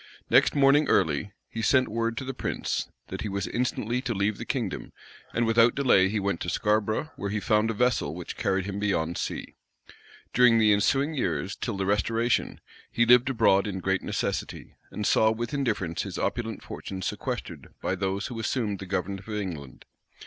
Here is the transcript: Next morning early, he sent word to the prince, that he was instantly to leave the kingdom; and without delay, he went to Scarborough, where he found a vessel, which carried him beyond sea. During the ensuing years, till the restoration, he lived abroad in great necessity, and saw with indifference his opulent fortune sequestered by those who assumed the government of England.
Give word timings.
Next 0.31 0.55
morning 0.55 0.87
early, 0.89 1.31
he 1.47 1.61
sent 1.61 1.87
word 1.87 2.17
to 2.17 2.23
the 2.25 2.33
prince, 2.33 2.89
that 3.09 3.21
he 3.21 3.29
was 3.29 3.45
instantly 3.45 4.01
to 4.01 4.15
leave 4.15 4.39
the 4.39 4.45
kingdom; 4.47 4.93
and 5.31 5.45
without 5.45 5.75
delay, 5.75 6.09
he 6.09 6.19
went 6.19 6.39
to 6.39 6.49
Scarborough, 6.49 7.11
where 7.17 7.29
he 7.29 7.39
found 7.39 7.69
a 7.69 7.75
vessel, 7.75 8.15
which 8.15 8.35
carried 8.35 8.65
him 8.65 8.79
beyond 8.79 9.15
sea. 9.19 9.53
During 10.33 10.57
the 10.57 10.73
ensuing 10.73 11.13
years, 11.13 11.55
till 11.55 11.77
the 11.77 11.85
restoration, 11.85 12.61
he 12.91 13.05
lived 13.05 13.29
abroad 13.29 13.67
in 13.67 13.77
great 13.79 14.01
necessity, 14.01 14.73
and 14.89 15.05
saw 15.05 15.29
with 15.29 15.53
indifference 15.53 16.01
his 16.01 16.17
opulent 16.17 16.63
fortune 16.63 17.03
sequestered 17.03 17.71
by 17.79 17.93
those 17.93 18.25
who 18.25 18.39
assumed 18.39 18.79
the 18.79 18.87
government 18.87 19.19
of 19.19 19.29
England. 19.29 19.85